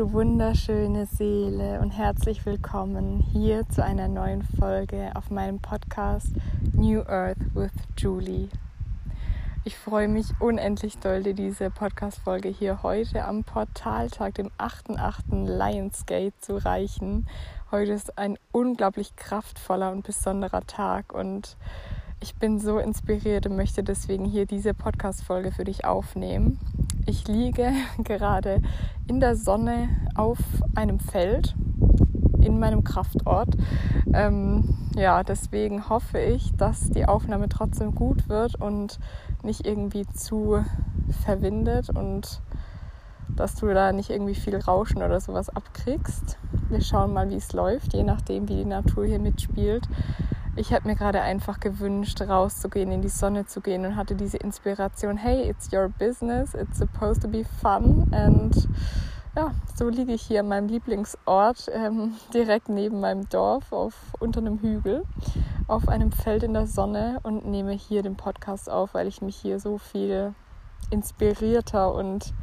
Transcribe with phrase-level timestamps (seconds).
[0.00, 6.28] Du wunderschöne Seele und herzlich willkommen hier zu einer neuen Folge auf meinem Podcast
[6.72, 8.48] New Earth with Julie.
[9.64, 15.44] Ich freue mich unendlich doll, dir diese Podcast-Folge hier heute am Portaltag, dem 8.8.
[15.44, 17.28] Lionsgate zu reichen.
[17.70, 21.58] Heute ist ein unglaublich kraftvoller und besonderer Tag und
[22.20, 26.58] ich bin so inspiriert und möchte deswegen hier diese Podcast-Folge für dich aufnehmen.
[27.06, 27.72] Ich liege
[28.04, 28.60] gerade
[29.06, 30.38] in der Sonne auf
[30.74, 31.54] einem Feld
[32.42, 33.56] in meinem Kraftort.
[34.12, 38.98] Ähm, ja, deswegen hoffe ich, dass die Aufnahme trotzdem gut wird und
[39.42, 40.62] nicht irgendwie zu
[41.24, 42.42] verwindet und
[43.28, 46.36] dass du da nicht irgendwie viel Rauschen oder sowas abkriegst.
[46.68, 49.88] Wir schauen mal, wie es läuft, je nachdem, wie die Natur hier mitspielt
[50.60, 54.36] ich hätte mir gerade einfach gewünscht, rauszugehen, in die Sonne zu gehen und hatte diese
[54.36, 58.06] Inspiration, hey, it's your business, it's supposed to be fun.
[58.12, 58.68] Und
[59.34, 64.40] ja, so liege ich hier an meinem Lieblingsort, ähm, direkt neben meinem Dorf, auf, unter
[64.40, 65.04] einem Hügel,
[65.66, 69.36] auf einem Feld in der Sonne und nehme hier den Podcast auf, weil ich mich
[69.36, 70.34] hier so viel
[70.90, 72.34] inspirierter und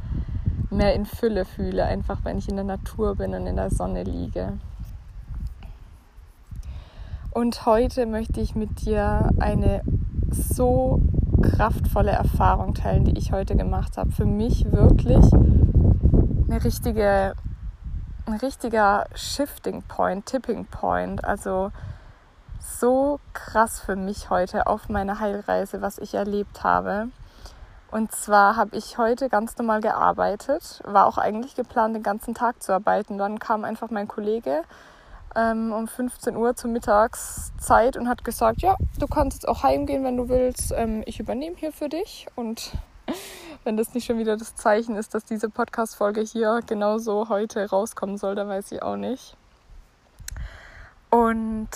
[0.72, 4.04] mehr in Fülle fühle, einfach wenn ich in der Natur bin und in der Sonne
[4.04, 4.54] liege.
[7.38, 9.84] Und heute möchte ich mit dir eine
[10.32, 11.00] so
[11.44, 14.10] kraftvolle Erfahrung teilen, die ich heute gemacht habe.
[14.10, 17.36] Für mich wirklich eine richtige,
[18.26, 21.24] ein richtiger Shifting Point, Tipping Point.
[21.26, 21.72] Also
[22.60, 27.10] so krass für mich heute auf meiner Heilreise, was ich erlebt habe.
[27.92, 32.64] Und zwar habe ich heute ganz normal gearbeitet, war auch eigentlich geplant, den ganzen Tag
[32.64, 33.20] zu arbeiten.
[33.20, 34.64] Dann kam einfach mein Kollege
[35.38, 40.04] ähm, um 15 Uhr zur Mittagszeit und hat gesagt, ja, du kannst jetzt auch heimgehen,
[40.04, 40.74] wenn du willst.
[40.76, 42.28] Ähm, ich übernehme hier für dich.
[42.36, 42.72] Und
[43.64, 48.18] wenn das nicht schon wieder das Zeichen ist, dass diese Podcast-Folge hier genauso heute rauskommen
[48.18, 49.38] soll, dann weiß ich auch nicht.
[51.12, 51.70] Und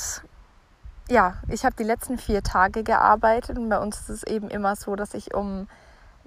[1.08, 4.76] ja, ich habe die letzten vier Tage gearbeitet und bei uns ist es eben immer
[4.76, 5.68] so, dass ich um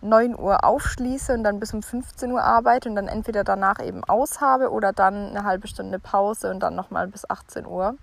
[0.04, 4.04] 9 Uhr aufschließe und dann bis um 15 Uhr arbeite und dann entweder danach eben
[4.04, 7.96] aushabe oder dann eine halbe Stunde Pause und dann nochmal bis 18 Uhr.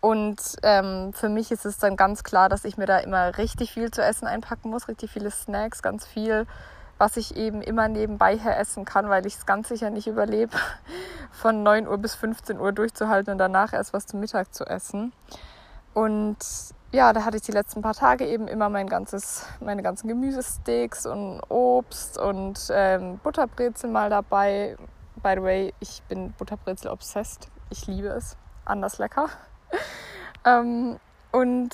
[0.00, 3.72] Und ähm, für mich ist es dann ganz klar, dass ich mir da immer richtig
[3.72, 6.46] viel zu essen einpacken muss, richtig viele Snacks, ganz viel,
[6.98, 10.56] was ich eben immer nebenbei her essen kann, weil ich es ganz sicher nicht überlebe,
[11.32, 15.12] von 9 Uhr bis 15 Uhr durchzuhalten und danach erst was zum Mittag zu essen.
[15.94, 16.38] Und
[16.92, 21.06] ja, da hatte ich die letzten paar Tage eben immer mein ganzes, meine ganzen Gemüsesticks
[21.06, 24.76] und Obst und ähm, Butterbrezel mal dabei.
[25.22, 27.48] By the way, ich bin Butterbrezel obsessed.
[27.70, 28.36] Ich liebe es.
[28.66, 29.30] Anders lecker.
[30.44, 30.98] ähm,
[31.32, 31.70] und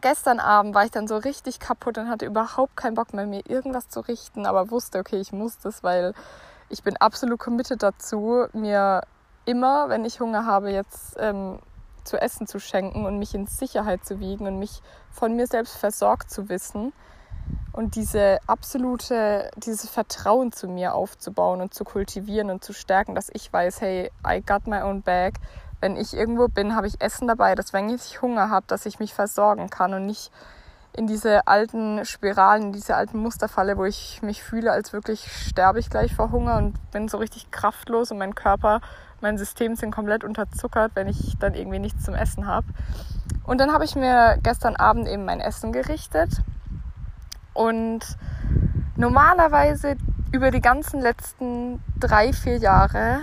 [0.00, 3.42] gestern Abend war ich dann so richtig kaputt und hatte überhaupt keinen Bock mehr, mir
[3.46, 6.14] irgendwas zu richten, aber wusste, okay, ich muss das, weil
[6.70, 9.02] ich bin absolut committed dazu, mir
[9.44, 11.58] immer, wenn ich Hunger habe, jetzt ähm,
[12.04, 15.76] zu essen zu schenken und mich in Sicherheit zu wiegen und mich von mir selbst
[15.76, 16.92] versorgt zu wissen
[17.72, 23.30] und diese absolute, dieses Vertrauen zu mir aufzubauen und zu kultivieren und zu stärken, dass
[23.32, 25.34] ich weiß, hey, I got my own bag.
[25.80, 28.98] Wenn ich irgendwo bin, habe ich Essen dabei, dass wenn ich Hunger habe, dass ich
[28.98, 30.30] mich versorgen kann und nicht
[30.94, 35.32] in diese alten Spiralen, in diese alten Muster falle, wo ich mich fühle, als wirklich
[35.32, 38.80] sterbe ich gleich vor Hunger und bin so richtig kraftlos und mein Körper
[39.22, 42.66] mein System sind komplett unterzuckert, wenn ich dann irgendwie nichts zum Essen habe.
[43.44, 46.42] Und dann habe ich mir gestern Abend eben mein Essen gerichtet.
[47.54, 48.00] Und
[48.96, 49.96] normalerweise
[50.32, 53.20] über die ganzen letzten drei, vier Jahre,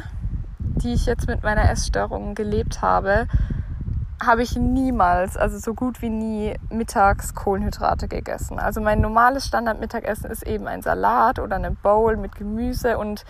[0.60, 3.28] die ich jetzt mit meiner Essstörung gelebt habe,
[4.24, 8.60] habe ich niemals, also so gut wie nie, mittags Kohlenhydrate gegessen.
[8.60, 13.24] Also mein normales Standardmittagessen ist eben ein Salat oder eine Bowl mit Gemüse und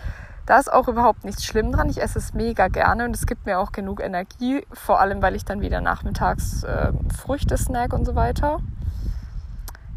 [0.46, 1.88] da ist auch überhaupt nichts schlimm dran.
[1.88, 5.36] Ich esse es mega gerne und es gibt mir auch genug Energie, vor allem weil
[5.36, 8.60] ich dann wieder nachmittags äh, Früchte snack und so weiter.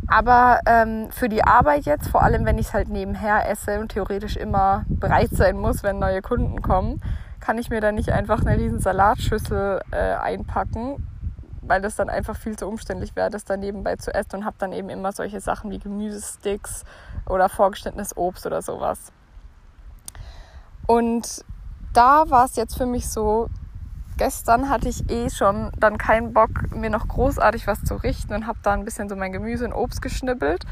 [0.07, 3.89] Aber ähm, für die Arbeit jetzt, vor allem wenn ich es halt nebenher esse und
[3.89, 7.01] theoretisch immer bereit sein muss, wenn neue Kunden kommen,
[7.39, 11.07] kann ich mir dann nicht einfach eine riesen Salatschüssel äh, einpacken,
[11.61, 14.55] weil das dann einfach viel zu umständlich wäre, das dann nebenbei zu essen und habe
[14.59, 16.83] dann eben immer solche Sachen wie Gemüsesticks
[17.27, 19.11] oder vorgeschnittenes Obst oder sowas.
[20.93, 21.43] Und
[21.93, 23.49] da war es jetzt für mich so,
[24.17, 28.45] gestern hatte ich eh schon dann keinen Bock, mir noch großartig was zu richten und
[28.45, 30.67] habe da ein bisschen so mein Gemüse und Obst geschnippelt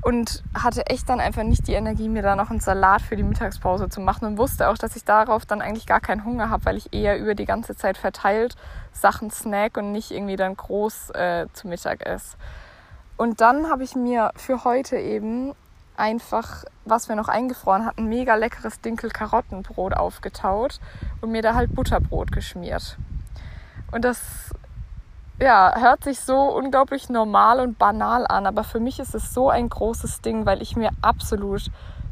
[0.00, 3.22] und hatte echt dann einfach nicht die Energie, mir da noch einen Salat für die
[3.22, 6.64] Mittagspause zu machen und wusste auch, dass ich darauf dann eigentlich gar keinen Hunger habe,
[6.64, 8.56] weil ich eher über die ganze Zeit verteilt
[8.94, 12.38] Sachen snack und nicht irgendwie dann groß äh, zu Mittag esse.
[13.18, 15.52] Und dann habe ich mir für heute eben
[15.96, 20.80] einfach, was wir noch eingefroren hatten, mega leckeres Dinkel-Karottenbrot aufgetaut
[21.20, 22.96] und mir da halt Butterbrot geschmiert.
[23.92, 24.20] Und das
[25.40, 29.48] ja, hört sich so unglaublich normal und banal an, aber für mich ist es so
[29.48, 31.70] ein großes Ding, weil ich mir absolut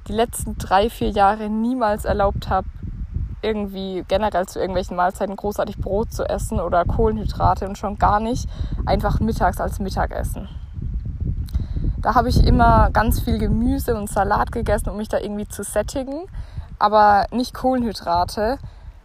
[0.09, 2.67] die letzten drei, vier Jahre niemals erlaubt habe,
[3.43, 8.49] irgendwie generell zu irgendwelchen Mahlzeiten großartig Brot zu essen oder Kohlenhydrate und schon gar nicht
[8.87, 10.49] einfach mittags als Mittagessen.
[12.01, 15.65] Da habe ich immer ganz viel Gemüse und Salat gegessen, um mich da irgendwie zu
[15.65, 16.27] sättigen,
[16.79, 18.59] aber nicht Kohlenhydrate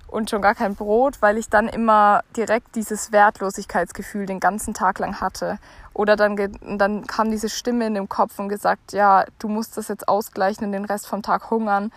[0.05, 4.99] und schon gar kein Brot, weil ich dann immer direkt dieses Wertlosigkeitsgefühl den ganzen Tag
[4.99, 5.57] lang hatte.
[5.95, 6.37] Oder dann,
[6.77, 10.63] dann kam diese Stimme in dem Kopf und gesagt, ja, du musst das jetzt ausgleichen
[10.63, 11.91] und den Rest vom Tag hungern.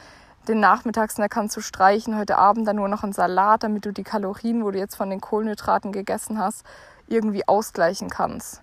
[0.48, 4.02] Den Nachmittagssnack kannst du streichen, heute Abend dann nur noch einen Salat, damit du die
[4.02, 6.64] Kalorien, wo du jetzt von den Kohlenhydraten gegessen hast,
[7.06, 8.62] irgendwie ausgleichen kannst.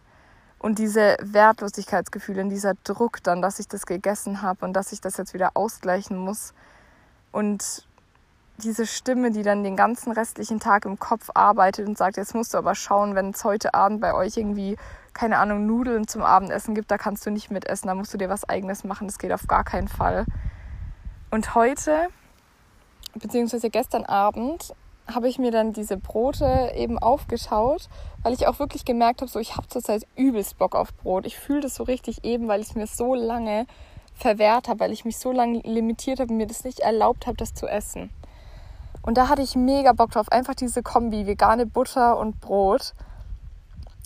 [0.63, 5.01] Und diese Wertlosigkeitsgefühle und dieser Druck dann, dass ich das gegessen habe und dass ich
[5.01, 6.53] das jetzt wieder ausgleichen muss.
[7.33, 7.85] Und
[8.59, 12.53] diese Stimme, die dann den ganzen restlichen Tag im Kopf arbeitet und sagt, jetzt musst
[12.53, 14.77] du aber schauen, wenn es heute Abend bei euch irgendwie,
[15.11, 18.29] keine Ahnung, Nudeln zum Abendessen gibt, da kannst du nicht mitessen, da musst du dir
[18.29, 20.23] was eigenes machen, das geht auf gar keinen Fall.
[21.29, 22.07] Und heute,
[23.15, 24.73] beziehungsweise gestern Abend,
[25.07, 27.89] habe ich mir dann diese Brote eben aufgeschaut,
[28.21, 31.25] weil ich auch wirklich gemerkt habe, so ich habe zurzeit übelst Bock auf Brot.
[31.25, 33.65] Ich fühle das so richtig eben, weil ich es mir so lange
[34.15, 37.37] verwehrt habe, weil ich mich so lange limitiert habe und mir das nicht erlaubt habe,
[37.37, 38.09] das zu essen.
[39.01, 40.31] Und da hatte ich mega Bock drauf.
[40.31, 42.93] Einfach diese Kombi, vegane Butter und Brot.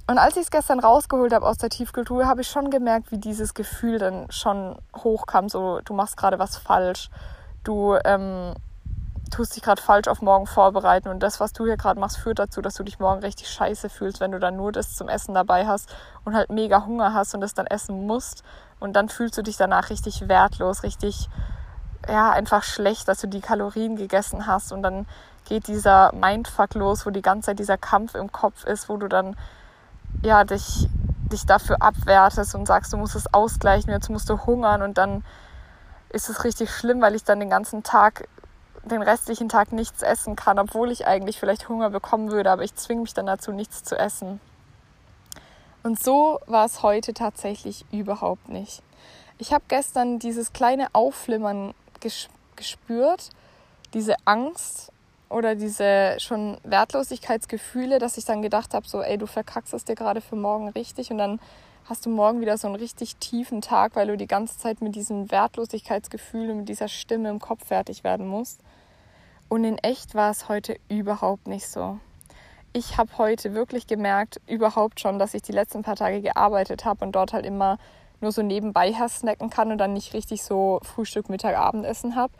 [0.09, 3.17] Und als ich es gestern rausgeholt habe aus der Tiefkultur, habe ich schon gemerkt, wie
[3.17, 5.49] dieses Gefühl dann schon hochkam.
[5.49, 7.09] So, du machst gerade was falsch.
[7.63, 8.53] Du ähm,
[9.29, 11.09] tust dich gerade falsch auf morgen vorbereiten.
[11.09, 13.89] Und das, was du hier gerade machst, führt dazu, dass du dich morgen richtig scheiße
[13.89, 15.93] fühlst, wenn du dann nur das zum Essen dabei hast
[16.25, 18.43] und halt mega Hunger hast und das dann essen musst.
[18.79, 21.29] Und dann fühlst du dich danach richtig wertlos, richtig
[22.07, 25.05] ja, einfach schlecht, dass du die Kalorien gegessen hast und dann
[25.45, 29.07] geht dieser Mindfuck los, wo die ganze Zeit dieser Kampf im Kopf ist, wo du
[29.07, 29.35] dann
[30.21, 30.89] ja dich,
[31.31, 35.23] dich dafür abwertest und sagst, du musst es ausgleichen, jetzt musst du hungern und dann
[36.09, 38.27] ist es richtig schlimm, weil ich dann den ganzen Tag,
[38.87, 42.75] den restlichen Tag nichts essen kann, obwohl ich eigentlich vielleicht Hunger bekommen würde, aber ich
[42.75, 44.39] zwinge mich dann dazu, nichts zu essen.
[45.83, 48.81] Und so war es heute tatsächlich überhaupt nicht.
[49.37, 51.73] Ich habe gestern dieses kleine Aufflimmern
[52.55, 53.29] gespürt,
[53.93, 54.91] diese Angst
[55.29, 59.95] oder diese schon Wertlosigkeitsgefühle, dass ich dann gedacht habe, so, ey, du verkackst es dir
[59.95, 61.39] gerade für morgen richtig und dann
[61.85, 64.95] hast du morgen wieder so einen richtig tiefen Tag, weil du die ganze Zeit mit
[64.95, 68.59] diesen Wertlosigkeitsgefühlen, mit dieser Stimme im Kopf fertig werden musst.
[69.49, 71.99] Und in echt war es heute überhaupt nicht so.
[72.73, 77.05] Ich habe heute wirklich gemerkt, überhaupt schon, dass ich die letzten paar Tage gearbeitet habe
[77.05, 77.77] und dort halt immer
[78.19, 82.33] nur so nebenbei her snacken kann und dann nicht richtig so Frühstück, Mittag, Abendessen habe,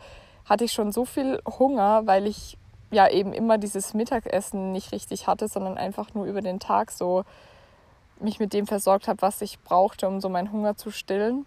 [0.44, 2.58] hatte ich schon so viel Hunger, weil ich
[2.90, 7.24] ja eben immer dieses Mittagessen nicht richtig hatte, sondern einfach nur über den Tag so
[8.20, 11.46] mich mit dem versorgt habe, was ich brauchte, um so meinen Hunger zu stillen,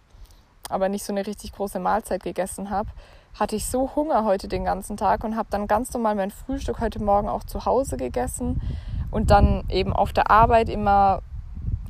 [0.70, 2.90] aber nicht so eine richtig große Mahlzeit gegessen habe,
[3.34, 6.80] hatte ich so Hunger heute den ganzen Tag und habe dann ganz normal mein Frühstück
[6.80, 8.62] heute Morgen auch zu Hause gegessen
[9.10, 11.22] und dann eben auf der Arbeit immer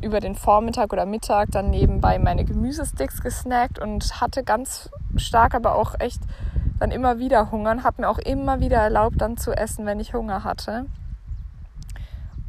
[0.01, 5.75] über den Vormittag oder Mittag dann nebenbei meine Gemüsesticks gesnackt und hatte ganz stark aber
[5.75, 6.21] auch echt
[6.79, 9.99] dann immer wieder Hunger und habe mir auch immer wieder erlaubt, dann zu essen, wenn
[9.99, 10.87] ich Hunger hatte.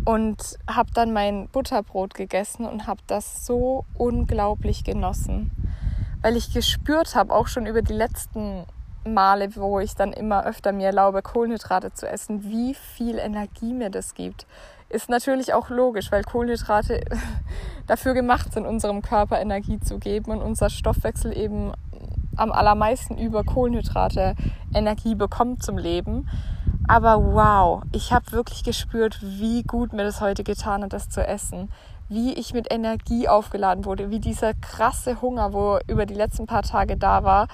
[0.05, 5.52] Und habe dann mein Butterbrot gegessen und habe das so unglaublich genossen,
[6.23, 8.64] weil ich gespürt habe, auch schon über die letzten
[9.04, 13.90] Male, wo ich dann immer öfter mir erlaube, Kohlenhydrate zu essen, wie viel Energie mir
[13.90, 14.47] das gibt.
[14.88, 17.00] Ist natürlich auch logisch, weil Kohlenhydrate
[17.87, 21.73] dafür gemacht sind, unserem Körper Energie zu geben und unser Stoffwechsel eben
[22.37, 24.35] am allermeisten über Kohlenhydrate
[24.75, 26.28] Energie bekommt zum Leben.
[26.88, 31.26] Aber wow, ich habe wirklich gespürt, wie gut mir das heute getan hat, das zu
[31.26, 31.71] essen.
[32.09, 36.62] Wie ich mit Energie aufgeladen wurde, wie dieser krasse Hunger, wo über die letzten paar
[36.62, 37.49] Tage da war,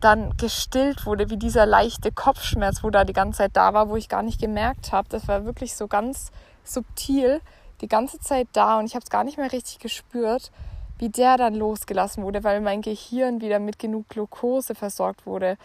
[0.00, 3.96] dann gestillt wurde, wie dieser leichte Kopfschmerz, wo da die ganze Zeit da war, wo
[3.96, 5.08] ich gar nicht gemerkt habe.
[5.08, 6.30] Das war wirklich so ganz
[6.64, 7.40] subtil
[7.80, 10.50] die ganze Zeit da und ich habe es gar nicht mehr richtig gespürt,
[10.98, 15.56] wie der dann losgelassen wurde, weil mein Gehirn wieder mit genug Glucose versorgt wurde,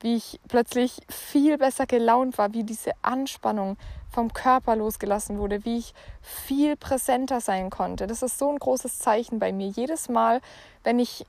[0.00, 3.76] wie ich plötzlich viel besser gelaunt war, wie diese Anspannung
[4.10, 8.06] vom Körper losgelassen wurde, wie ich viel präsenter sein konnte.
[8.06, 9.68] Das ist so ein großes Zeichen bei mir.
[9.68, 10.40] Jedes Mal,
[10.84, 11.26] wenn ich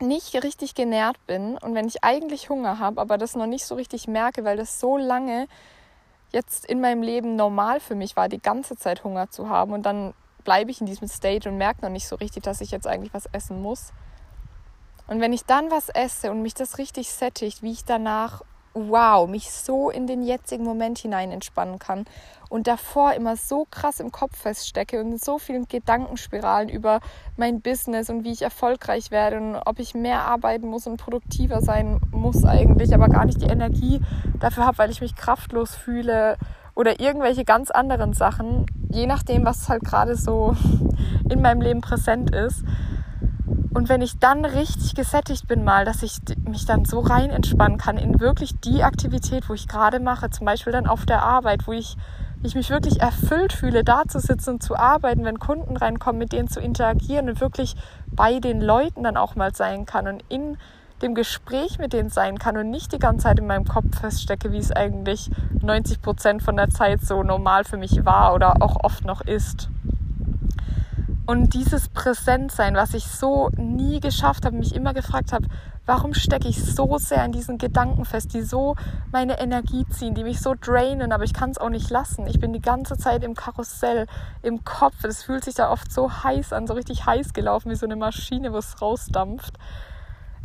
[0.00, 3.74] nicht richtig genährt bin und wenn ich eigentlich Hunger habe, aber das noch nicht so
[3.74, 5.46] richtig merke, weil das so lange
[6.32, 9.84] jetzt in meinem Leben normal für mich war, die ganze Zeit Hunger zu haben und
[9.84, 10.14] dann
[10.44, 13.12] bleibe ich in diesem State und merke noch nicht so richtig, dass ich jetzt eigentlich
[13.12, 13.92] was essen muss.
[15.06, 18.42] Und wenn ich dann was esse und mich das richtig sättigt, wie ich danach
[18.88, 22.04] wow, mich so in den jetzigen Moment hinein entspannen kann
[22.48, 27.00] und davor immer so krass im Kopf feststecke und so vielen Gedankenspiralen über
[27.36, 31.60] mein Business und wie ich erfolgreich werde und ob ich mehr arbeiten muss und produktiver
[31.60, 34.00] sein muss eigentlich, aber gar nicht die Energie
[34.40, 36.36] dafür habe, weil ich mich kraftlos fühle
[36.74, 40.54] oder irgendwelche ganz anderen Sachen, je nachdem, was halt gerade so
[41.28, 42.62] in meinem Leben präsent ist.
[43.78, 47.78] Und wenn ich dann richtig gesättigt bin mal, dass ich mich dann so rein entspannen
[47.78, 51.68] kann in wirklich die Aktivität, wo ich gerade mache, zum Beispiel dann auf der Arbeit,
[51.68, 51.96] wo ich,
[52.42, 56.32] ich mich wirklich erfüllt fühle, da zu sitzen und zu arbeiten, wenn Kunden reinkommen, mit
[56.32, 57.76] denen zu interagieren und wirklich
[58.10, 60.56] bei den Leuten dann auch mal sein kann und in
[61.00, 64.50] dem Gespräch mit denen sein kann und nicht die ganze Zeit in meinem Kopf feststecke,
[64.50, 65.30] wie es eigentlich
[65.62, 69.70] 90 Prozent von der Zeit so normal für mich war oder auch oft noch ist.
[71.28, 75.46] Und dieses Präsentsein, was ich so nie geschafft habe, mich immer gefragt habe,
[75.84, 78.76] warum stecke ich so sehr in diesen Gedanken fest, die so
[79.12, 82.26] meine Energie ziehen, die mich so drainen, aber ich kann es auch nicht lassen.
[82.26, 84.06] Ich bin die ganze Zeit im Karussell,
[84.40, 85.04] im Kopf.
[85.04, 87.96] Es fühlt sich da oft so heiß an, so richtig heiß gelaufen, wie so eine
[87.96, 89.58] Maschine, wo es rausdampft.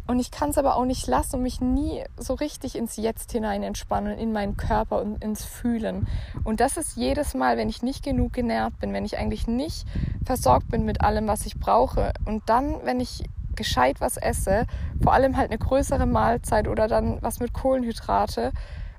[0.05, 3.31] Und ich kann es aber auch nicht lassen und mich nie so richtig ins Jetzt
[3.31, 6.07] hinein entspannen, in meinen Körper und ins Fühlen.
[6.43, 9.87] Und das ist jedes Mal, wenn ich nicht genug genährt bin, wenn ich eigentlich nicht
[10.25, 12.11] versorgt bin mit allem, was ich brauche.
[12.25, 13.23] Und dann, wenn ich
[13.55, 14.65] gescheit was esse,
[15.01, 18.51] vor allem halt eine größere Mahlzeit oder dann was mit Kohlenhydrate.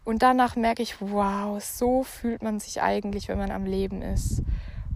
[0.04, 4.42] Und danach merke ich, wow, so fühlt man sich eigentlich, wenn man am Leben ist.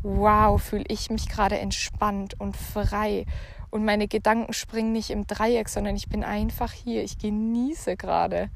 [0.03, 3.27] Wow, fühle ich mich gerade entspannt und frei
[3.71, 7.03] und meine Gedanken springen nicht im Dreieck, sondern ich bin einfach hier.
[7.03, 8.51] Ich genieße gerade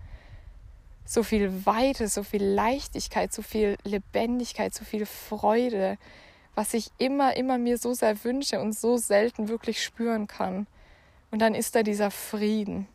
[1.05, 5.99] so viel Weite, so viel Leichtigkeit, so viel Lebendigkeit, so viel Freude,
[6.55, 10.67] was ich immer, immer mir so sehr wünsche und so selten wirklich spüren kann.
[11.31, 12.87] Und dann ist da dieser Frieden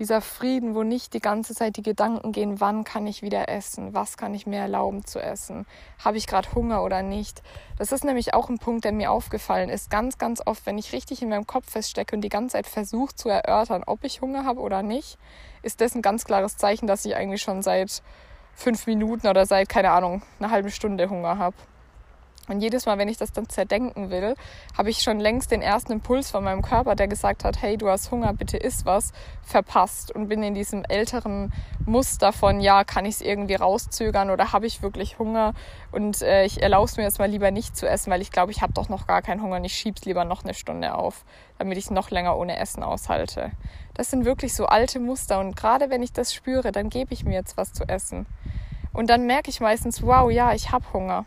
[0.00, 3.92] dieser Frieden, wo nicht die ganze Zeit die Gedanken gehen, wann kann ich wieder essen,
[3.92, 5.66] was kann ich mir erlauben zu essen,
[6.02, 7.42] habe ich gerade Hunger oder nicht.
[7.76, 9.90] Das ist nämlich auch ein Punkt, der mir aufgefallen ist.
[9.90, 13.14] Ganz, ganz oft, wenn ich richtig in meinem Kopf feststecke und die ganze Zeit versuche
[13.14, 15.18] zu erörtern, ob ich Hunger habe oder nicht,
[15.62, 18.02] ist das ein ganz klares Zeichen, dass ich eigentlich schon seit
[18.54, 21.56] fünf Minuten oder seit, keine Ahnung, einer halben Stunde Hunger habe.
[22.48, 24.34] Und jedes Mal, wenn ich das dann zerdenken will,
[24.76, 27.88] habe ich schon längst den ersten Impuls von meinem Körper, der gesagt hat, hey, du
[27.88, 31.52] hast Hunger, bitte iss was, verpasst und bin in diesem älteren
[31.86, 35.54] Muster von, ja, kann ich es irgendwie rauszögern oder habe ich wirklich Hunger
[35.92, 38.52] und äh, ich erlaube es mir jetzt mal lieber nicht zu essen, weil ich glaube,
[38.52, 40.94] ich habe doch noch gar keinen Hunger und ich schiebe es lieber noch eine Stunde
[40.94, 41.24] auf,
[41.58, 43.52] damit ich noch länger ohne Essen aushalte.
[43.94, 47.24] Das sind wirklich so alte Muster und gerade wenn ich das spüre, dann gebe ich
[47.24, 48.26] mir jetzt was zu essen.
[48.92, 51.26] Und dann merke ich meistens, wow, ja, ich habe Hunger.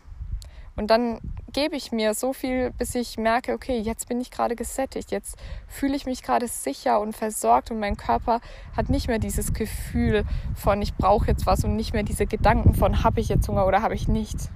[0.76, 1.20] Und dann
[1.52, 5.36] gebe ich mir so viel, bis ich merke, okay, jetzt bin ich gerade gesättigt, jetzt
[5.68, 8.40] fühle ich mich gerade sicher und versorgt und mein Körper
[8.76, 10.24] hat nicht mehr dieses Gefühl
[10.56, 13.66] von, ich brauche jetzt was und nicht mehr diese Gedanken von, habe ich jetzt Hunger
[13.66, 14.50] oder habe ich nicht.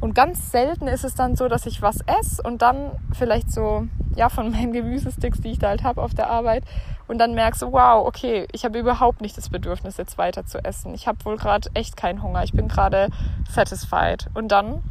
[0.00, 3.86] Und ganz selten ist es dann so, dass ich was esse und dann vielleicht so,
[4.16, 6.64] ja, von meinen Gemüsesticks, die ich da halt habe auf der Arbeit,
[7.06, 10.64] und dann merkst du, wow, okay, ich habe überhaupt nicht das Bedürfnis, jetzt weiter zu
[10.64, 10.94] essen.
[10.94, 12.42] Ich habe wohl gerade echt keinen Hunger.
[12.42, 13.10] Ich bin gerade
[13.50, 14.28] satisfied.
[14.34, 14.82] Und dann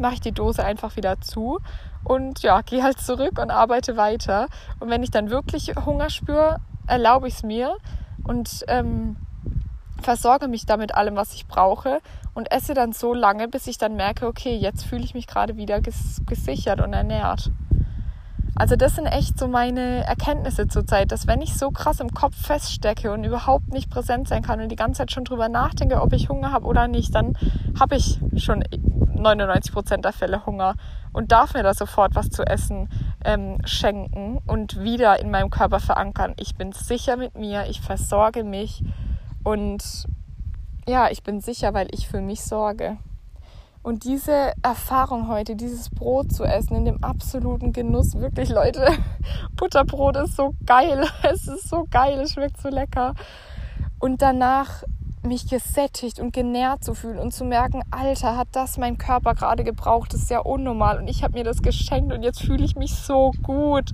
[0.00, 1.58] mache ich die Dose einfach wieder zu
[2.04, 4.46] und ja, gehe halt zurück und arbeite weiter.
[4.80, 7.76] Und wenn ich dann wirklich Hunger spüre, erlaube ich es mir
[8.24, 9.16] und ähm,
[10.00, 12.00] versorge mich damit allem, was ich brauche
[12.34, 15.56] und esse dann so lange, bis ich dann merke, okay, jetzt fühle ich mich gerade
[15.56, 17.50] wieder ges gesichert und ernährt.
[18.54, 22.34] Also das sind echt so meine Erkenntnisse zurzeit, dass wenn ich so krass im Kopf
[22.34, 26.12] feststecke und überhaupt nicht präsent sein kann und die ganze Zeit schon drüber nachdenke, ob
[26.12, 27.38] ich Hunger habe oder nicht, dann
[27.78, 28.64] habe ich schon
[29.18, 30.74] 99 Prozent der Fälle Hunger
[31.12, 32.88] und darf mir da sofort was zu essen
[33.24, 36.34] ähm, schenken und wieder in meinem Körper verankern.
[36.38, 38.82] Ich bin sicher mit mir, ich versorge mich
[39.44, 40.06] und
[40.86, 42.96] ja, ich bin sicher, weil ich für mich sorge.
[43.82, 48.86] Und diese Erfahrung heute, dieses Brot zu essen in dem absoluten Genuss, wirklich Leute,
[49.56, 53.14] Butterbrot ist so geil, es ist so geil, es schmeckt so lecker.
[53.98, 54.82] Und danach
[55.28, 59.62] mich gesättigt und genährt zu fühlen und zu merken, Alter, hat das mein Körper gerade
[59.62, 62.74] gebraucht, das ist ja unnormal und ich habe mir das geschenkt und jetzt fühle ich
[62.74, 63.92] mich so gut.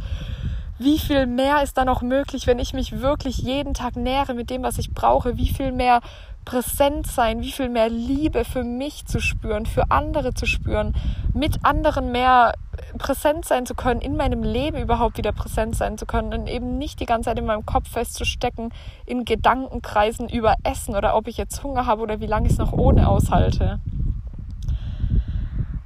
[0.79, 4.51] Wie viel mehr ist da noch möglich, wenn ich mich wirklich jeden Tag nähere mit
[4.51, 5.37] dem, was ich brauche?
[5.37, 6.01] Wie viel mehr
[6.45, 10.95] präsent sein, wie viel mehr Liebe für mich zu spüren, für andere zu spüren,
[11.33, 12.55] mit anderen mehr
[12.99, 16.79] präsent sein zu können, in meinem Leben überhaupt wieder präsent sein zu können und eben
[16.79, 18.73] nicht die ganze Zeit in meinem Kopf festzustecken,
[19.07, 22.59] in Gedankenkreisen über Essen oder ob ich jetzt Hunger habe oder wie lange ich es
[22.59, 23.81] noch ohne aushalte.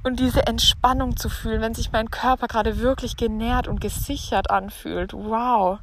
[0.03, 5.13] Und diese Entspannung zu fühlen, wenn sich mein Körper gerade wirklich genährt und gesichert anfühlt.
[5.13, 5.79] Wow.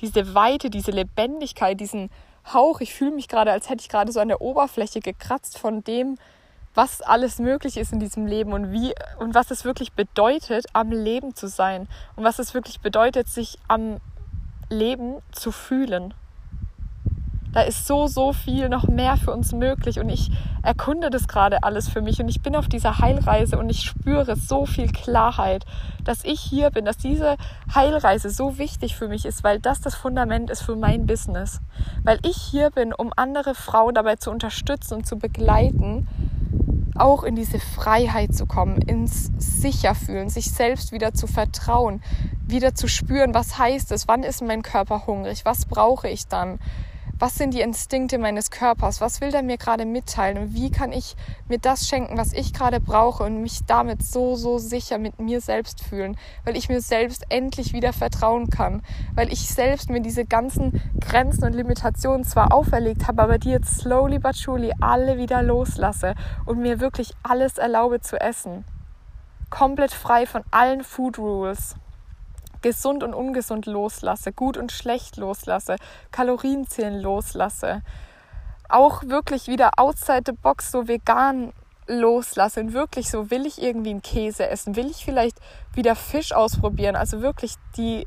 [0.00, 2.10] diese Weite, diese Lebendigkeit, diesen
[2.52, 2.80] Hauch.
[2.80, 6.18] Ich fühle mich gerade, als hätte ich gerade so an der Oberfläche gekratzt von dem,
[6.74, 10.90] was alles möglich ist in diesem Leben und wie und was es wirklich bedeutet, am
[10.90, 13.98] Leben zu sein und was es wirklich bedeutet, sich am
[14.68, 16.14] Leben zu fühlen.
[17.52, 20.32] Da ist so, so viel noch mehr für uns möglich und ich
[20.64, 24.34] erkunde das gerade alles für mich und ich bin auf dieser Heilreise und ich spüre
[24.34, 25.64] so viel Klarheit,
[26.02, 27.36] dass ich hier bin, dass diese
[27.72, 31.60] Heilreise so wichtig für mich ist, weil das das Fundament ist für mein Business.
[32.02, 36.08] Weil ich hier bin, um andere Frauen dabei zu unterstützen und zu begleiten,
[36.96, 42.02] auch in diese Freiheit zu kommen, ins Sicherfühlen, sich selbst wieder zu vertrauen,
[42.46, 46.58] wieder zu spüren, was heißt es, wann ist mein Körper hungrig, was brauche ich dann,
[47.18, 50.38] was sind die Instinkte meines Körpers, was will der mir gerade mitteilen?
[50.38, 51.16] Und wie kann ich
[51.48, 55.40] mir das schenken, was ich gerade brauche und mich damit so, so sicher mit mir
[55.40, 58.82] selbst fühlen, weil ich mir selbst endlich wieder vertrauen kann,
[59.14, 63.80] weil ich selbst mir diese ganzen Grenzen und Limitationen zwar auferlegt habe, aber die jetzt
[63.80, 66.14] slowly but surely alle wieder loslasse
[66.46, 68.64] und mir wirklich alles erlaube zu essen.
[69.50, 71.76] Komplett frei von allen Food Rules
[72.64, 75.76] gesund und ungesund loslasse, gut und schlecht loslasse,
[76.10, 77.82] Kalorienzählen loslasse,
[78.70, 81.52] auch wirklich wieder outside the box so vegan
[81.86, 85.38] loslasse und wirklich so, will ich irgendwie einen Käse essen, will ich vielleicht
[85.74, 88.06] wieder Fisch ausprobieren, also wirklich die,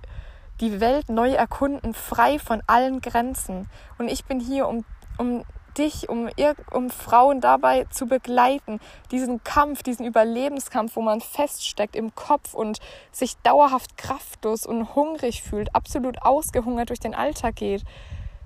[0.60, 3.70] die Welt neu erkunden, frei von allen Grenzen.
[4.00, 4.84] Und ich bin hier, um,
[5.20, 5.44] um
[5.78, 6.30] dich, um,
[6.72, 8.80] um Frauen dabei zu begleiten,
[9.12, 12.80] diesen Kampf, diesen Überlebenskampf, wo man feststeckt im Kopf und
[13.12, 17.84] sich dauerhaft kraftlos und hungrig fühlt, absolut ausgehungert durch den Alltag geht,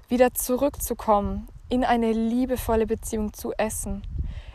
[0.10, 4.04] wieder zurückzukommen in eine liebevolle Beziehung zu Essen,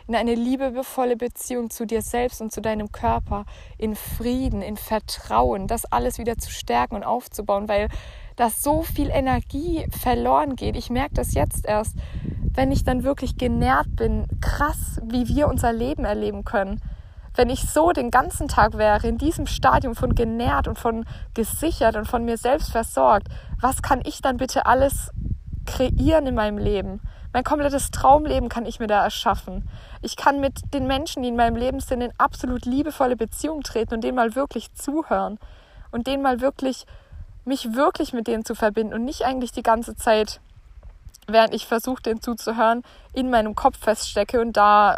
[0.07, 3.45] in eine liebevolle Beziehung zu dir selbst und zu deinem Körper,
[3.77, 7.89] in Frieden, in Vertrauen, das alles wieder zu stärken und aufzubauen, weil
[8.37, 10.77] dass so viel Energie verloren geht.
[10.77, 11.95] Ich merke das jetzt erst,
[12.57, 16.81] wenn ich dann wirklich genährt bin, krass, wie wir unser Leben erleben können.
[17.35, 21.95] Wenn ich so den ganzen Tag wäre, in diesem Stadium von genährt und von gesichert
[21.95, 23.27] und von mir selbst versorgt,
[23.61, 25.11] was kann ich dann bitte alles
[25.67, 26.99] kreieren in meinem Leben?
[27.31, 29.69] Mein komplettes Traumleben kann ich mir da erschaffen.
[30.01, 33.93] Ich kann mit den Menschen, die in meinem Leben sind, in absolut liebevolle Beziehung treten
[33.93, 35.37] und denen mal wirklich zuhören
[35.91, 36.87] und denen mal wirklich,
[37.45, 40.41] mich wirklich mit denen zu verbinden und nicht eigentlich die ganze Zeit
[41.27, 44.97] während ich versuche, den zuzuhören, in meinem Kopf feststecke und da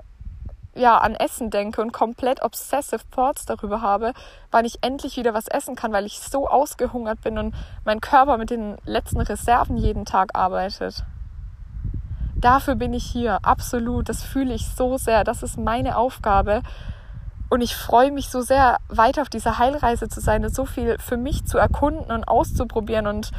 [0.76, 4.13] ja an Essen denke und komplett obsessive Thoughts darüber habe,
[4.52, 8.38] wann ich endlich wieder was essen kann, weil ich so ausgehungert bin und mein Körper
[8.38, 11.04] mit den letzten Reserven jeden Tag arbeitet.
[12.36, 14.08] Dafür bin ich hier, absolut.
[14.08, 15.26] Das fühle ich so sehr.
[15.26, 16.62] Das ist meine Aufgabe.
[17.50, 20.98] Und ich freue mich so sehr, weiter auf dieser Heilreise zu sein und so viel
[21.00, 23.32] für mich zu erkunden und auszuprobieren und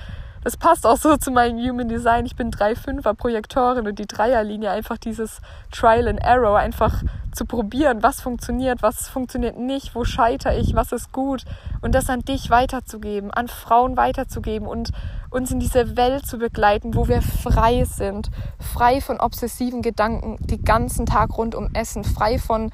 [0.42, 2.24] das passt auch so zu meinem Human Design.
[2.26, 8.02] Ich bin 3-5er Projektorin und die Dreierlinie einfach dieses Trial and Error einfach zu probieren,
[8.02, 11.44] was funktioniert, was funktioniert nicht, wo scheitere ich, was ist gut.
[11.80, 14.90] Und das an dich weiterzugeben, an Frauen weiterzugeben und
[15.30, 20.62] uns in diese Welt zu begleiten, wo wir frei sind, frei von obsessiven Gedanken, die
[20.62, 22.70] ganzen Tag rund um Essen, frei von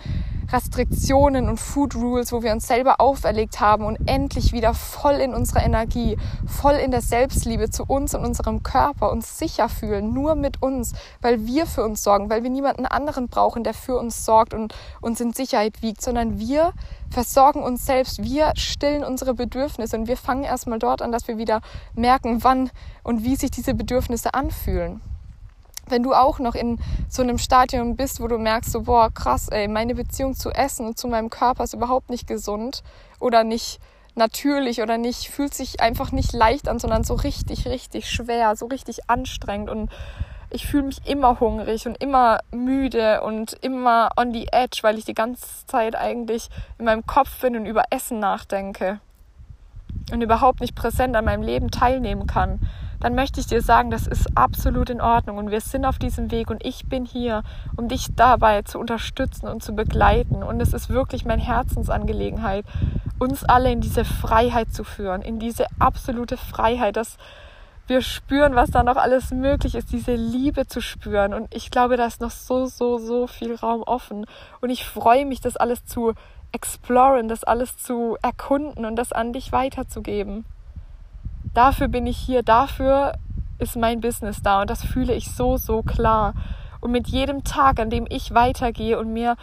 [0.52, 5.34] Restriktionen und Food Rules, wo wir uns selber auferlegt haben und endlich wieder voll in
[5.34, 10.34] unserer Energie, voll in der Selbstliebe zu uns und unserem Körper uns sicher fühlen, nur
[10.34, 14.24] mit uns, weil wir für uns sorgen, weil wir niemanden anderen brauchen, der für uns
[14.24, 16.72] sorgt und uns in Sicherheit wiegt, sondern wir
[17.10, 21.38] versorgen uns selbst, wir stillen unsere Bedürfnisse und wir fangen erstmal dort an, dass wir
[21.38, 21.60] wieder
[21.94, 22.70] merken, wann
[23.02, 25.00] und wie sich diese Bedürfnisse anfühlen
[25.88, 29.48] wenn du auch noch in so einem Stadium bist, wo du merkst, so, boah, krass,
[29.48, 32.82] ey, meine Beziehung zu Essen und zu meinem Körper ist überhaupt nicht gesund
[33.20, 33.80] oder nicht
[34.14, 38.66] natürlich oder nicht, fühlt sich einfach nicht leicht an, sondern so richtig, richtig schwer, so
[38.66, 39.90] richtig anstrengend und
[40.48, 45.04] ich fühle mich immer hungrig und immer müde und immer on the edge, weil ich
[45.04, 49.00] die ganze Zeit eigentlich in meinem Kopf bin und über Essen nachdenke
[50.12, 52.60] und überhaupt nicht präsent an meinem Leben teilnehmen kann
[53.00, 56.30] dann möchte ich dir sagen, das ist absolut in Ordnung und wir sind auf diesem
[56.30, 57.42] Weg und ich bin hier,
[57.76, 60.42] um dich dabei zu unterstützen und zu begleiten.
[60.42, 62.64] Und es ist wirklich meine Herzensangelegenheit,
[63.18, 67.18] uns alle in diese Freiheit zu führen, in diese absolute Freiheit, dass
[67.86, 71.32] wir spüren, was da noch alles möglich ist, diese Liebe zu spüren.
[71.32, 74.26] Und ich glaube, da ist noch so, so, so viel Raum offen.
[74.60, 76.14] Und ich freue mich, das alles zu
[76.52, 80.44] exploren, das alles zu erkunden und das an dich weiterzugeben.
[81.56, 83.14] Dafür bin ich hier, dafür
[83.58, 86.34] ist mein Business da und das fühle ich so, so klar.
[86.82, 89.36] Und mit jedem Tag, an dem ich weitergehe und mir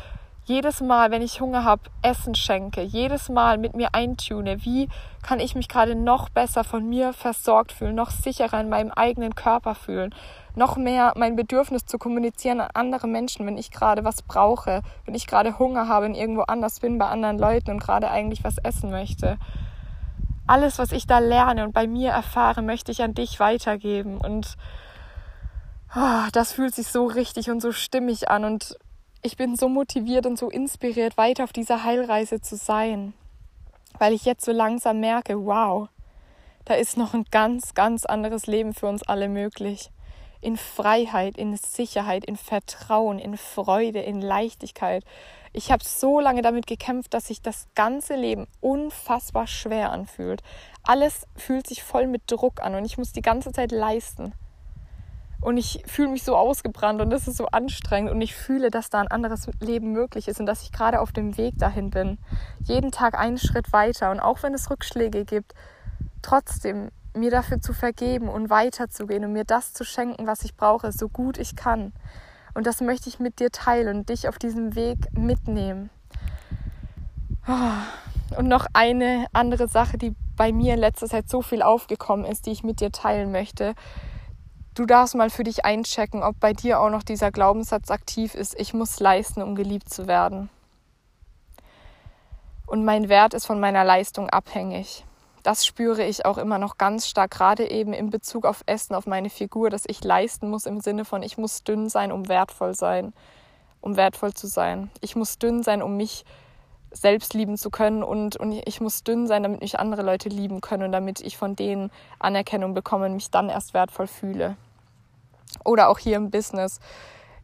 [0.45, 4.89] jedes Mal, wenn ich Hunger habe, Essen schenke, jedes Mal mit mir eintune, wie
[5.23, 9.33] kann ich mich gerade noch besser von mir versorgt fühlen, noch sicherer in meinem eigenen
[9.33, 10.13] Körper fühlen,
[10.53, 15.15] noch mehr mein Bedürfnis zu kommunizieren an andere Menschen, wenn ich gerade was brauche, wenn
[15.15, 18.59] ich gerade Hunger habe und irgendwo anders bin bei anderen Leuten und gerade eigentlich was
[18.59, 19.39] essen möchte.
[20.45, 24.55] Alles, was ich da lerne und bei mir erfahre, möchte ich an dich weitergeben und
[25.95, 28.77] oh, das fühlt sich so richtig und so stimmig an und
[29.21, 33.13] ich bin so motiviert und so inspiriert, weiter auf dieser Heilreise zu sein,
[33.97, 35.87] weil ich jetzt so langsam merke, wow,
[36.65, 39.91] da ist noch ein ganz, ganz anderes Leben für uns alle möglich.
[40.41, 45.05] In Freiheit, in Sicherheit, in Vertrauen, in Freude, in Leichtigkeit.
[45.53, 50.41] Ich habe so lange damit gekämpft, dass sich das ganze Leben unfassbar schwer anfühlt.
[50.81, 54.33] Alles fühlt sich voll mit Druck an und ich muss die ganze Zeit leisten
[55.43, 58.89] und ich fühle mich so ausgebrannt und das ist so anstrengend und ich fühle, dass
[58.89, 62.17] da ein anderes Leben möglich ist und dass ich gerade auf dem Weg dahin bin.
[62.63, 65.53] Jeden Tag einen Schritt weiter und auch wenn es Rückschläge gibt,
[66.21, 70.91] trotzdem mir dafür zu vergeben und weiterzugehen und mir das zu schenken, was ich brauche,
[70.91, 71.93] so gut ich kann.
[72.53, 75.89] Und das möchte ich mit dir teilen und dich auf diesem Weg mitnehmen.
[78.37, 82.45] Und noch eine andere Sache, die bei mir in letzter Zeit so viel aufgekommen ist,
[82.45, 83.75] die ich mit dir teilen möchte
[84.75, 88.59] Du darfst mal für dich einchecken, ob bei dir auch noch dieser Glaubenssatz aktiv ist,
[88.59, 90.49] ich muss leisten, um geliebt zu werden.
[92.65, 95.05] Und mein Wert ist von meiner Leistung abhängig.
[95.43, 99.05] Das spüre ich auch immer noch ganz stark, gerade eben in Bezug auf Essen, auf
[99.05, 102.73] meine Figur, dass ich leisten muss im Sinne von, ich muss dünn sein, um wertvoll
[102.75, 103.13] sein,
[103.81, 104.89] um wertvoll zu sein.
[105.01, 106.23] Ich muss dünn sein, um mich
[106.91, 110.61] selbst lieben zu können und, und ich muss dünn sein, damit mich andere Leute lieben
[110.61, 114.55] können und damit ich von denen Anerkennung bekomme und mich dann erst wertvoll fühle.
[115.65, 116.79] Oder auch hier im Business.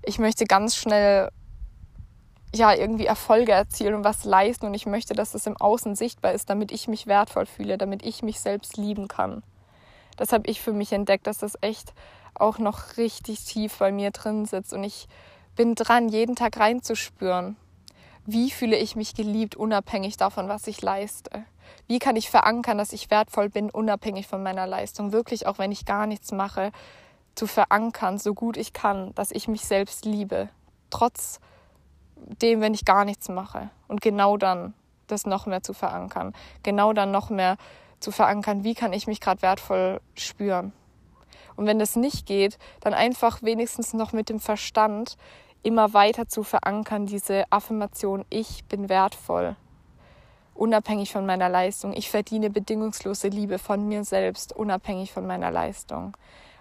[0.04, 1.30] Ich möchte ganz schnell
[2.54, 6.34] ja irgendwie Erfolge erzielen und was leisten und ich möchte, dass es im Außen sichtbar
[6.34, 9.44] ist, damit ich mich wertvoll fühle, damit ich mich selbst lieben kann.
[10.18, 11.94] Das habe ich für mich entdeckt, dass das echt
[12.34, 15.08] auch noch richtig tief bei mir drin sitzt und ich
[15.56, 17.56] bin dran, jeden Tag reinzuspüren.
[18.26, 21.44] Wie fühle ich mich geliebt, unabhängig davon, was ich leiste?
[21.88, 25.12] Wie kann ich verankern, dass ich wertvoll bin, unabhängig von meiner Leistung?
[25.12, 26.72] Wirklich, auch wenn ich gar nichts mache,
[27.36, 30.50] zu verankern, so gut ich kann, dass ich mich selbst liebe.
[30.90, 31.40] Trotz
[32.42, 33.70] dem, wenn ich gar nichts mache.
[33.88, 34.74] Und genau dann
[35.08, 36.34] das noch mehr zu verankern.
[36.64, 37.58] Genau dann noch mehr
[38.00, 40.72] zu verankern, wie kann ich mich gerade wertvoll spüren.
[41.56, 45.18] Und wenn das nicht geht, dann einfach wenigstens noch mit dem Verstand
[45.62, 49.58] immer weiter zu verankern, diese Affirmation, ich bin wertvoll,
[50.54, 51.92] unabhängig von meiner Leistung.
[51.94, 56.16] Ich verdiene bedingungslose Liebe von mir selbst, unabhängig von meiner Leistung.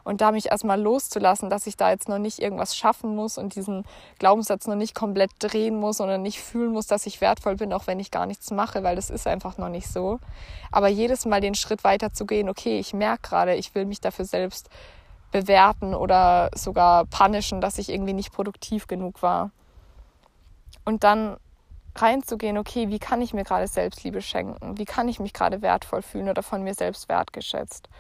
[0.08, 3.54] Und da mich erstmal loszulassen, dass ich da jetzt noch nicht irgendwas schaffen muss und
[3.54, 3.84] diesen
[4.18, 7.86] Glaubenssatz noch nicht komplett drehen muss oder nicht fühlen muss, dass ich wertvoll bin, auch
[7.86, 10.18] wenn ich gar nichts mache, weil das ist einfach noch nicht so.
[10.72, 14.00] Aber jedes Mal den Schritt weiter zu gehen, okay, ich merke gerade, ich will mich
[14.00, 14.70] dafür selbst
[15.30, 19.50] bewerten oder sogar punishen, dass ich irgendwie nicht produktiv genug war.
[20.86, 21.36] Und dann
[21.96, 24.78] reinzugehen, okay, wie kann ich mir gerade Selbstliebe schenken?
[24.78, 27.90] Wie kann ich mich gerade wertvoll fühlen oder von mir selbst wertgeschätzt?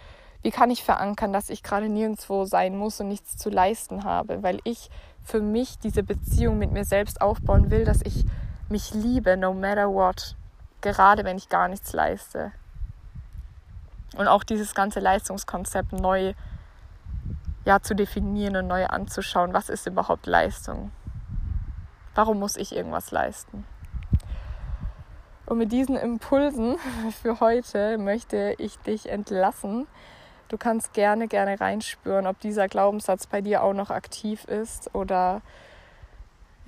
[0.42, 4.42] Wie kann ich verankern, dass ich gerade nirgendwo sein muss und nichts zu leisten habe,
[4.42, 4.90] weil ich
[5.24, 8.24] für mich diese Beziehung mit mir selbst aufbauen will, dass ich
[8.68, 10.36] mich liebe, no matter what,
[10.80, 12.52] gerade wenn ich gar nichts leiste.
[14.16, 16.34] Und auch dieses ganze Leistungskonzept neu
[17.64, 20.90] ja, zu definieren und neu anzuschauen, was ist überhaupt Leistung?
[22.14, 23.66] Warum muss ich irgendwas leisten?
[25.44, 26.76] Und mit diesen Impulsen
[27.22, 29.86] für heute möchte ich dich entlassen.
[30.48, 35.42] Du kannst gerne, gerne reinspüren, ob dieser Glaubenssatz bei dir auch noch aktiv ist oder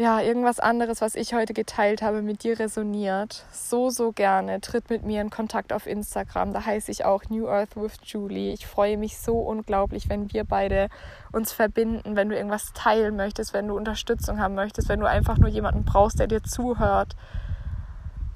[0.00, 3.44] ja, irgendwas anderes, was ich heute geteilt habe, mit dir resoniert.
[3.52, 4.62] So, so gerne.
[4.62, 6.54] Tritt mit mir in Kontakt auf Instagram.
[6.54, 8.54] Da heiße ich auch New Earth with Julie.
[8.54, 10.88] Ich freue mich so unglaublich, wenn wir beide
[11.32, 15.36] uns verbinden, wenn du irgendwas teilen möchtest, wenn du Unterstützung haben möchtest, wenn du einfach
[15.36, 17.14] nur jemanden brauchst, der dir zuhört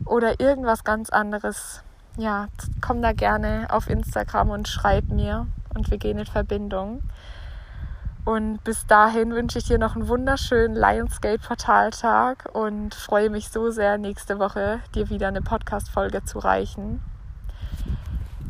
[0.04, 1.82] oder irgendwas ganz anderes
[2.16, 2.48] ja,
[2.80, 7.02] komm da gerne auf Instagram und schreib mir und wir gehen in Verbindung.
[8.24, 13.98] Und bis dahin wünsche ich dir noch einen wunderschönen Lionsgate-Portaltag und freue mich so sehr,
[13.98, 17.02] nächste Woche dir wieder eine Podcast-Folge zu reichen.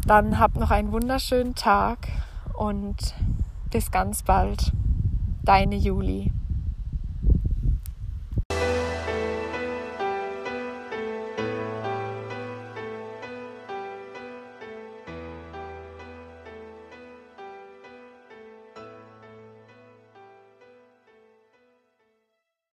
[0.07, 2.09] Dann hab noch einen wunderschönen Tag
[2.53, 3.15] und
[3.71, 4.71] bis ganz bald.
[5.43, 6.31] Deine Juli.